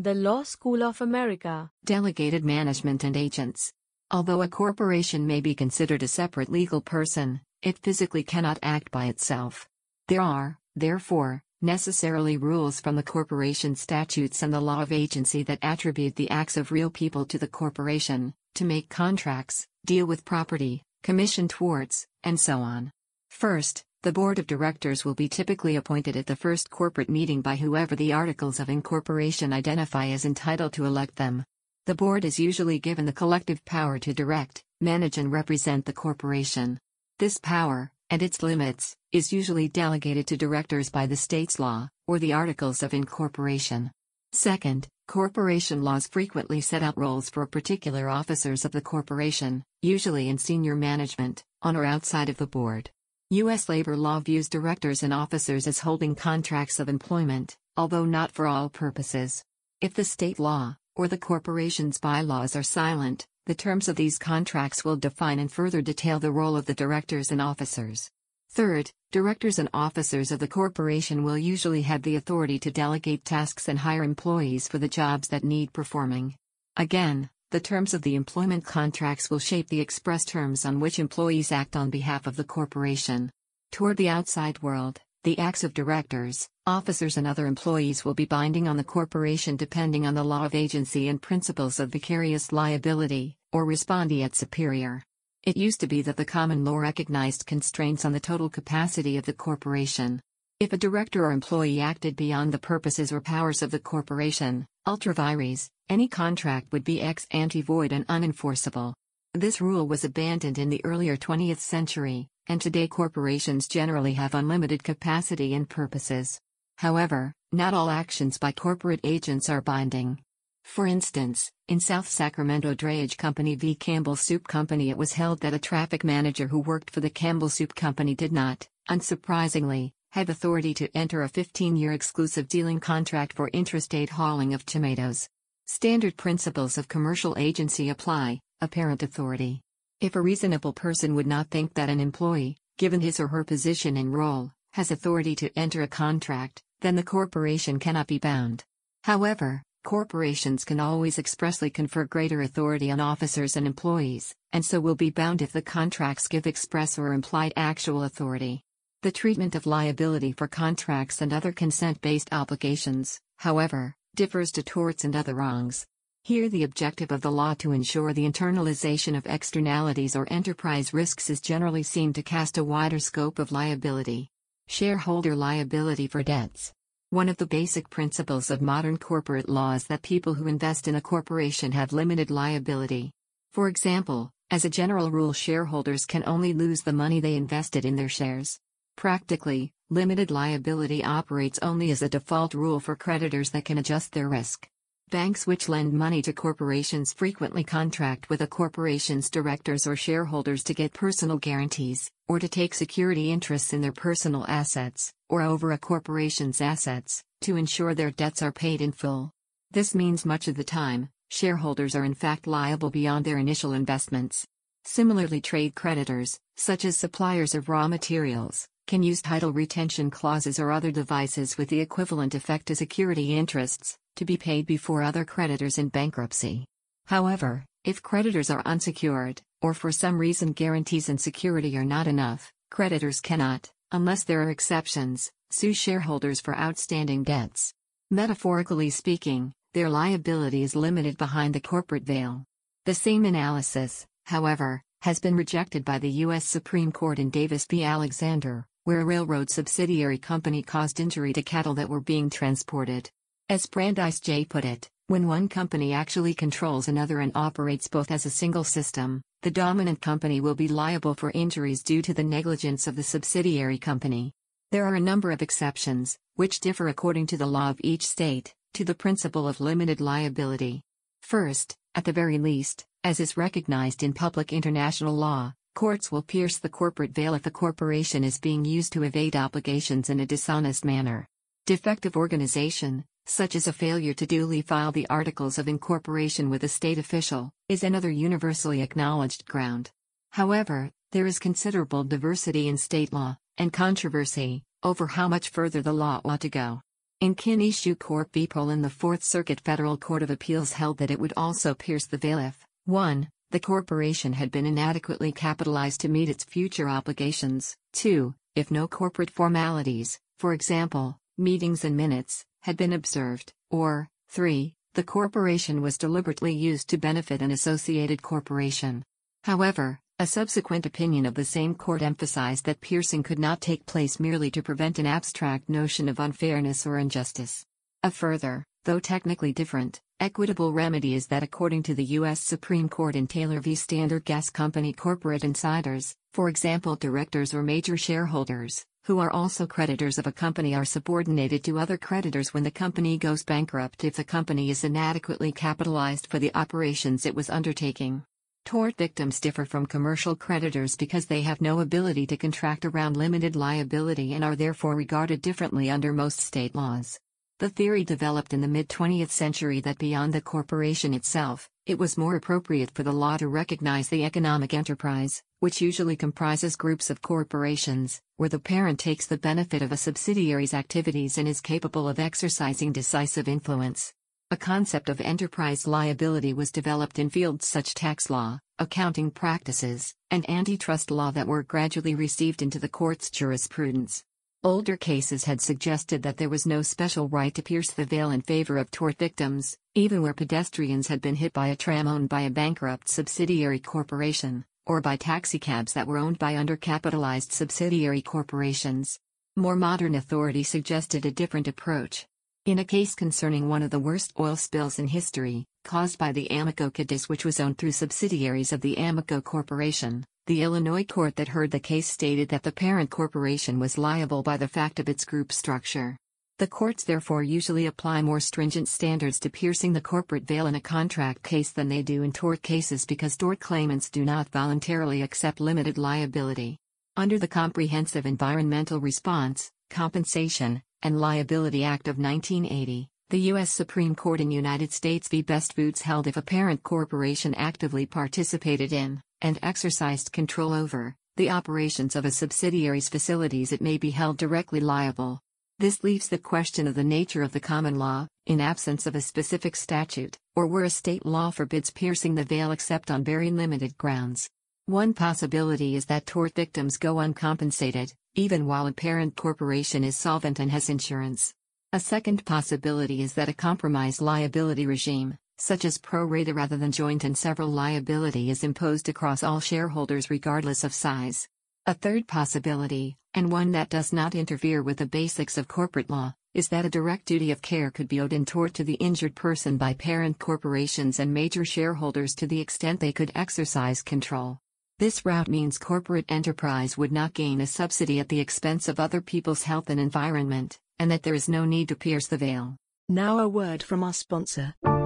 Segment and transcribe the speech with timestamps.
[0.00, 1.72] The Law School of America.
[1.84, 3.72] Delegated management and agents.
[4.12, 9.06] Although a corporation may be considered a separate legal person, it physically cannot act by
[9.06, 9.68] itself.
[10.06, 15.58] There are, therefore, necessarily rules from the corporation statutes and the law of agency that
[15.62, 20.84] attribute the acts of real people to the corporation, to make contracts, deal with property,
[21.02, 22.92] commission torts, and so on.
[23.30, 27.56] First, the board of directors will be typically appointed at the first corporate meeting by
[27.56, 31.44] whoever the articles of incorporation identify as entitled to elect them.
[31.86, 36.78] The board is usually given the collective power to direct, manage, and represent the corporation.
[37.18, 42.20] This power, and its limits, is usually delegated to directors by the state's law, or
[42.20, 43.90] the articles of incorporation.
[44.32, 50.38] Second, corporation laws frequently set out roles for particular officers of the corporation, usually in
[50.38, 52.90] senior management, on or outside of the board.
[53.30, 53.68] U.S.
[53.68, 58.70] labor law views directors and officers as holding contracts of employment, although not for all
[58.70, 59.44] purposes.
[59.82, 64.82] If the state law, or the corporation's bylaws are silent, the terms of these contracts
[64.82, 68.10] will define and further detail the role of the directors and officers.
[68.52, 73.68] Third, directors and officers of the corporation will usually have the authority to delegate tasks
[73.68, 76.34] and hire employees for the jobs that need performing.
[76.78, 81.50] Again, the terms of the employment contracts will shape the express terms on which employees
[81.50, 83.30] act on behalf of the corporation.
[83.72, 88.68] Toward the outside world, the acts of directors, officers, and other employees will be binding
[88.68, 93.64] on the corporation depending on the law of agency and principles of vicarious liability, or
[93.64, 95.02] respondeat superior.
[95.42, 99.24] It used to be that the common law recognized constraints on the total capacity of
[99.24, 100.20] the corporation.
[100.60, 105.14] If a director or employee acted beyond the purposes or powers of the corporation, ultra
[105.14, 108.94] vires, any contract would be ex ante void and unenforceable.
[109.34, 114.82] This rule was abandoned in the earlier 20th century, and today corporations generally have unlimited
[114.82, 116.40] capacity and purposes.
[116.78, 120.18] However, not all actions by corporate agents are binding.
[120.64, 123.74] For instance, in South Sacramento Drayage Company v.
[123.74, 127.48] Campbell Soup Company, it was held that a traffic manager who worked for the Campbell
[127.48, 133.32] Soup Company did not, unsurprisingly, have authority to enter a 15 year exclusive dealing contract
[133.32, 135.28] for interstate hauling of tomatoes.
[135.70, 139.60] Standard principles of commercial agency apply, apparent authority.
[140.00, 143.98] If a reasonable person would not think that an employee, given his or her position
[143.98, 148.64] and role, has authority to enter a contract, then the corporation cannot be bound.
[149.04, 154.94] However, corporations can always expressly confer greater authority on officers and employees, and so will
[154.94, 158.62] be bound if the contracts give express or implied actual authority.
[159.02, 165.04] The treatment of liability for contracts and other consent based obligations, however, differs to torts
[165.04, 165.86] and other wrongs.
[166.24, 171.30] Here, the objective of the law to ensure the internalization of externalities or enterprise risks
[171.30, 174.28] is generally seen to cast a wider scope of liability.
[174.66, 176.72] Shareholder liability for debts.
[177.10, 180.96] One of the basic principles of modern corporate law is that people who invest in
[180.96, 183.12] a corporation have limited liability.
[183.52, 187.94] For example, as a general rule, shareholders can only lose the money they invested in
[187.94, 188.58] their shares.
[188.98, 194.28] Practically, limited liability operates only as a default rule for creditors that can adjust their
[194.28, 194.68] risk.
[195.12, 200.74] Banks which lend money to corporations frequently contract with a corporation's directors or shareholders to
[200.74, 205.78] get personal guarantees, or to take security interests in their personal assets, or over a
[205.78, 209.30] corporation's assets, to ensure their debts are paid in full.
[209.70, 214.44] This means much of the time, shareholders are in fact liable beyond their initial investments.
[214.84, 220.72] Similarly, trade creditors, such as suppliers of raw materials, can use title retention clauses or
[220.72, 225.76] other devices with the equivalent effect to security interests, to be paid before other creditors
[225.76, 226.64] in bankruptcy.
[227.06, 232.50] However, if creditors are unsecured, or for some reason guarantees and security are not enough,
[232.70, 237.74] creditors cannot, unless there are exceptions, sue shareholders for outstanding debts.
[238.10, 242.44] Metaphorically speaking, their liability is limited behind the corporate veil.
[242.86, 246.46] The same analysis, however, has been rejected by the U.S.
[246.46, 247.84] Supreme Court in Davis v.
[247.84, 253.10] Alexander, where a railroad subsidiary company caused injury to cattle that were being transported.
[253.50, 254.46] As Brandeis J.
[254.46, 259.20] put it, when one company actually controls another and operates both as a single system,
[259.42, 263.76] the dominant company will be liable for injuries due to the negligence of the subsidiary
[263.76, 264.32] company.
[264.72, 268.54] There are a number of exceptions, which differ according to the law of each state,
[268.72, 270.80] to the principle of limited liability.
[271.20, 276.58] First, at the very least, as is recognized in public international law, courts will pierce
[276.58, 280.84] the corporate veil if a corporation is being used to evade obligations in a dishonest
[280.84, 281.24] manner.
[281.66, 286.68] Defective organization, such as a failure to duly file the articles of incorporation with a
[286.68, 289.92] state official, is another universally acknowledged ground.
[290.32, 295.92] However, there is considerable diversity in state law, and controversy, over how much further the
[295.92, 296.80] law ought to go.
[297.20, 298.48] In Kinney Shoe Corp v.
[298.48, 302.18] Polan the Fourth Circuit Federal Court of Appeals held that it would also pierce the
[302.18, 303.28] veil if 1.
[303.50, 308.34] The corporation had been inadequately capitalized to meet its future obligations, 2.
[308.54, 314.74] If no corporate formalities, for example, meetings and minutes, had been observed, or 3.
[314.92, 319.02] The corporation was deliberately used to benefit an associated corporation.
[319.44, 324.20] However, a subsequent opinion of the same court emphasized that piercing could not take place
[324.20, 327.64] merely to prevent an abstract notion of unfairness or injustice.
[328.02, 332.40] A further, though technically different, equitable remedy is that according to the U.S.
[332.40, 333.74] Supreme Court in Taylor v.
[333.74, 340.16] Standard Gas Company corporate insiders, for example directors or major shareholders, who are also creditors
[340.16, 344.24] of a company are subordinated to other creditors when the company goes bankrupt if the
[344.24, 348.24] company is inadequately capitalized for the operations it was undertaking.
[348.64, 353.54] Tort victims differ from commercial creditors because they have no ability to contract around limited
[353.54, 357.18] liability and are therefore regarded differently under most state laws.
[357.58, 362.16] The theory developed in the mid 20th century that beyond the corporation itself, it was
[362.16, 367.20] more appropriate for the law to recognize the economic enterprise, which usually comprises groups of
[367.20, 372.20] corporations, where the parent takes the benefit of a subsidiary's activities and is capable of
[372.20, 374.12] exercising decisive influence.
[374.52, 380.48] A concept of enterprise liability was developed in fields such tax law, accounting practices, and
[380.48, 384.22] antitrust law that were gradually received into the court's jurisprudence.
[384.64, 388.42] Older cases had suggested that there was no special right to pierce the veil in
[388.42, 392.40] favor of tort victims, even where pedestrians had been hit by a tram owned by
[392.40, 399.20] a bankrupt subsidiary corporation, or by taxicabs that were owned by undercapitalized subsidiary corporations.
[399.54, 402.26] More modern authority suggested a different approach.
[402.66, 406.48] In a case concerning one of the worst oil spills in history, caused by the
[406.50, 411.48] Amoco Cadiz which was owned through subsidiaries of the Amoco Corporation, the Illinois court that
[411.48, 415.26] heard the case stated that the parent corporation was liable by the fact of its
[415.26, 416.16] group structure.
[416.58, 420.80] The courts therefore usually apply more stringent standards to piercing the corporate veil in a
[420.80, 425.60] contract case than they do in tort cases because tort claimants do not voluntarily accept
[425.60, 426.78] limited liability.
[427.14, 433.70] Under the Comprehensive Environmental Response, Compensation, and Liability Act of 1980, the U.S.
[433.70, 435.42] Supreme Court in United States v.
[435.42, 442.16] Bestfoods held if a parent corporation actively participated in, and exercised control over, the operations
[442.16, 445.40] of a subsidiary's facilities it may be held directly liable.
[445.78, 449.20] This leaves the question of the nature of the common law, in absence of a
[449.20, 453.96] specific statute, or where a state law forbids piercing the veil except on very limited
[453.96, 454.50] grounds.
[454.86, 460.58] One possibility is that tort victims go uncompensated, even while a parent corporation is solvent
[460.58, 461.54] and has insurance.
[461.92, 466.92] A second possibility is that a compromise liability regime, such as pro rata rather than
[466.92, 471.48] joint and several liability is imposed across all shareholders regardless of size.
[471.86, 476.34] A third possibility, and one that does not interfere with the basics of corporate law,
[476.54, 479.34] is that a direct duty of care could be owed in tort to the injured
[479.34, 484.58] person by parent corporations and major shareholders to the extent they could exercise control.
[484.98, 489.20] This route means corporate enterprise would not gain a subsidy at the expense of other
[489.20, 492.76] people's health and environment, and that there is no need to pierce the veil.
[493.08, 494.74] Now, a word from our sponsor.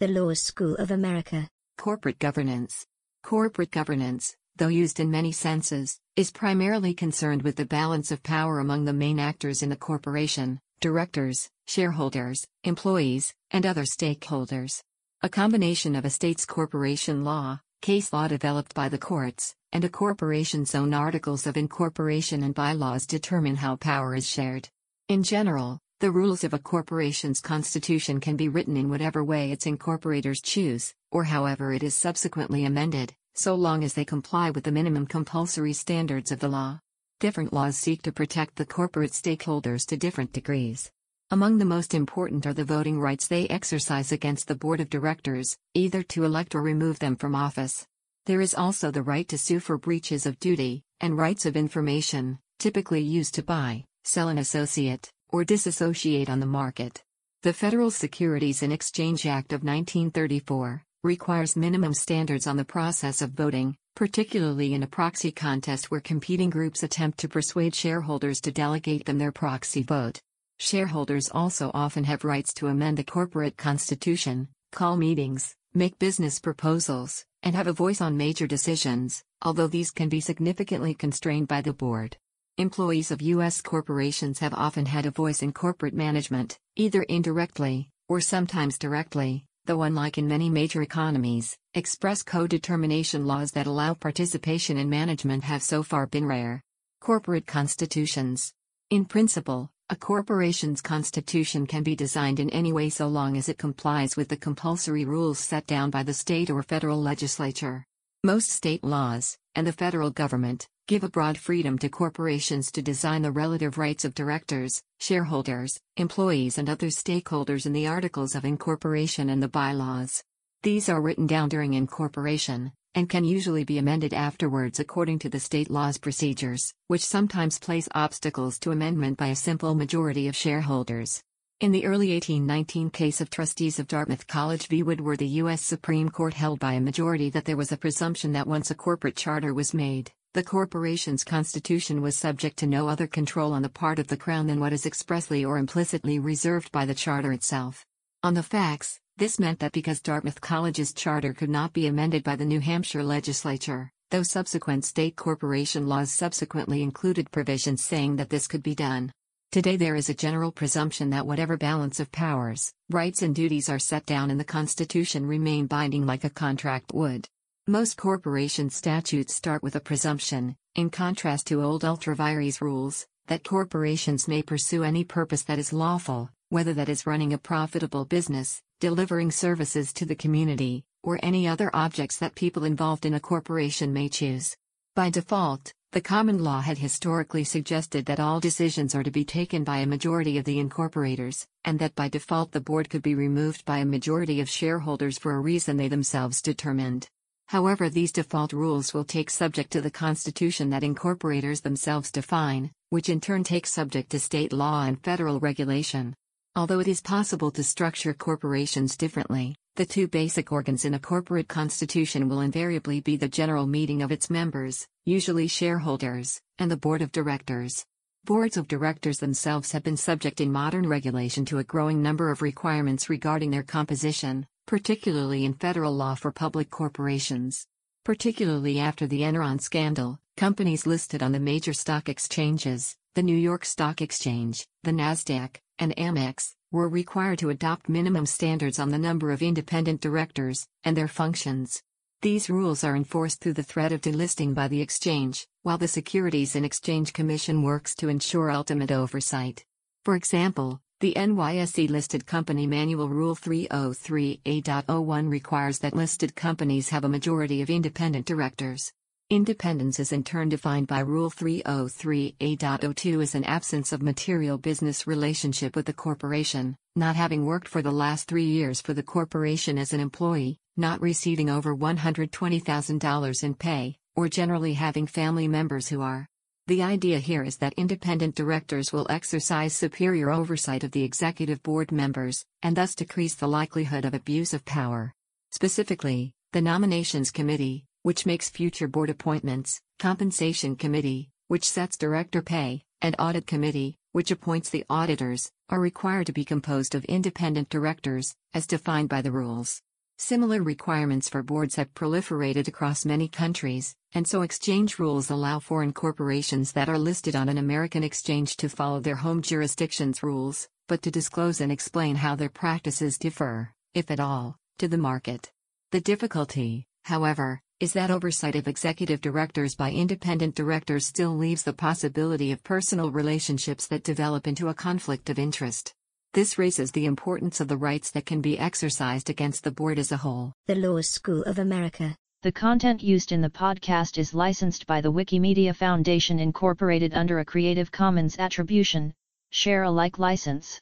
[0.00, 1.48] The Law School of America.
[1.78, 2.84] Corporate governance.
[3.22, 8.58] Corporate governance, though used in many senses, is primarily concerned with the balance of power
[8.58, 14.82] among the main actors in the corporation directors, shareholders, employees, and other stakeholders.
[15.22, 19.88] A combination of a state's corporation law, case law developed by the courts, and a
[19.88, 24.68] corporation's own articles of incorporation and bylaws determine how power is shared.
[25.08, 29.66] In general, the rules of a corporation's constitution can be written in whatever way its
[29.66, 34.72] incorporators choose, or however it is subsequently amended, so long as they comply with the
[34.72, 36.80] minimum compulsory standards of the law.
[37.20, 40.90] Different laws seek to protect the corporate stakeholders to different degrees.
[41.30, 45.56] Among the most important are the voting rights they exercise against the board of directors,
[45.74, 47.86] either to elect or remove them from office.
[48.26, 52.40] There is also the right to sue for breaches of duty, and rights of information,
[52.58, 57.02] typically used to buy, sell an associate, or disassociate on the market.
[57.42, 63.32] The Federal Securities and Exchange Act of 1934 requires minimum standards on the process of
[63.32, 69.06] voting, particularly in a proxy contest where competing groups attempt to persuade shareholders to delegate
[69.06, 70.20] them their proxy vote.
[70.60, 77.24] Shareholders also often have rights to amend the corporate constitution, call meetings, make business proposals,
[77.42, 81.72] and have a voice on major decisions, although these can be significantly constrained by the
[81.72, 82.18] board.
[82.56, 83.60] Employees of U.S.
[83.60, 89.82] corporations have often had a voice in corporate management, either indirectly, or sometimes directly, though
[89.82, 95.82] unlike in many major economies, express co-determination laws that allow participation in management have so
[95.82, 96.62] far been rare.
[97.00, 98.52] Corporate constitutions.
[98.88, 103.58] In principle, a corporation's constitution can be designed in any way so long as it
[103.58, 107.84] complies with the compulsory rules set down by the state or federal legislature.
[108.22, 113.22] Most state laws, and the federal government, give a broad freedom to corporations to design
[113.22, 119.30] the relative rights of directors, shareholders, employees, and other stakeholders in the Articles of Incorporation
[119.30, 120.22] and the bylaws.
[120.62, 125.40] These are written down during incorporation, and can usually be amended afterwards according to the
[125.40, 131.22] state law's procedures, which sometimes place obstacles to amendment by a simple majority of shareholders.
[131.60, 134.82] In the early 1819 case of trustees of Dartmouth College v.
[134.82, 135.62] Woodward, the U.S.
[135.62, 139.16] Supreme Court held by a majority that there was a presumption that once a corporate
[139.16, 144.00] charter was made, the corporation's constitution was subject to no other control on the part
[144.00, 147.86] of the Crown than what is expressly or implicitly reserved by the charter itself.
[148.24, 152.34] On the facts, this meant that because Dartmouth College's charter could not be amended by
[152.34, 158.48] the New Hampshire legislature, though subsequent state corporation laws subsequently included provisions saying that this
[158.48, 159.12] could be done.
[159.52, 163.78] Today there is a general presumption that whatever balance of powers, rights and duties are
[163.78, 167.28] set down in the Constitution remain binding like a contract would.
[167.66, 173.42] Most corporation statutes start with a presumption, in contrast to old ultra vires rules, that
[173.42, 178.60] corporations may pursue any purpose that is lawful, whether that is running a profitable business,
[178.80, 183.94] delivering services to the community, or any other objects that people involved in a corporation
[183.94, 184.54] may choose.
[184.94, 189.64] By default, the common law had historically suggested that all decisions are to be taken
[189.64, 193.64] by a majority of the incorporators, and that by default the board could be removed
[193.64, 197.08] by a majority of shareholders for a reason they themselves determined.
[197.48, 203.08] However, these default rules will take subject to the constitution that incorporators themselves define, which
[203.08, 206.14] in turn takes subject to state law and federal regulation.
[206.56, 211.48] Although it is possible to structure corporations differently, the two basic organs in a corporate
[211.48, 217.02] constitution will invariably be the general meeting of its members, usually shareholders, and the board
[217.02, 217.84] of directors.
[218.24, 222.40] Boards of directors themselves have been subject in modern regulation to a growing number of
[222.40, 227.66] requirements regarding their composition, particularly in federal law for public corporations.
[228.04, 233.64] Particularly after the Enron scandal, companies listed on the major stock exchanges, the New York
[233.64, 239.30] Stock Exchange, the NASDAQ, and Amex, were required to adopt minimum standards on the number
[239.30, 241.82] of independent directors and their functions.
[242.22, 246.56] These rules are enforced through the threat of delisting by the exchange, while the Securities
[246.56, 249.64] and Exchange Commission works to ensure ultimate oversight.
[250.04, 257.08] For example, the NYSE Listed Company Manual Rule 303A.01 requires that listed companies have a
[257.10, 258.90] majority of independent directors.
[259.28, 265.76] Independence is in turn defined by Rule 303A.02 as an absence of material business relationship
[265.76, 269.92] with the corporation, not having worked for the last three years for the corporation as
[269.92, 276.28] an employee, not receiving over $120,000 in pay, or generally having family members who are.
[276.66, 281.92] The idea here is that independent directors will exercise superior oversight of the executive board
[281.92, 285.12] members, and thus decrease the likelihood of abuse of power.
[285.50, 292.82] Specifically, the Nominations Committee, which makes future board appointments, Compensation Committee, which sets director pay,
[293.02, 298.34] and Audit Committee, which appoints the auditors, are required to be composed of independent directors,
[298.54, 299.82] as defined by the rules.
[300.16, 305.92] Similar requirements for boards have proliferated across many countries, and so exchange rules allow foreign
[305.92, 311.02] corporations that are listed on an American exchange to follow their home jurisdiction's rules, but
[311.02, 315.50] to disclose and explain how their practices differ, if at all, to the market.
[315.90, 321.72] The difficulty, however, is that oversight of executive directors by independent directors still leaves the
[321.72, 325.92] possibility of personal relationships that develop into a conflict of interest.
[326.34, 330.10] This raises the importance of the rights that can be exercised against the board as
[330.10, 330.52] a whole.
[330.66, 332.16] The Law School of America.
[332.42, 337.44] The content used in the podcast is licensed by the Wikimedia Foundation Incorporated under a
[337.44, 339.14] Creative Commons Attribution,
[339.50, 340.80] Share Alike license.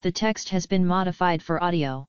[0.00, 2.06] The text has been modified for audio.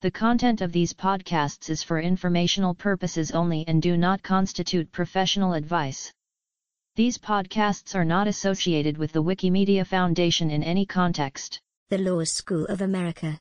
[0.00, 5.52] The content of these podcasts is for informational purposes only and do not constitute professional
[5.52, 6.10] advice.
[6.96, 11.60] These podcasts are not associated with the Wikimedia Foundation in any context.
[11.90, 13.32] The Law School of America.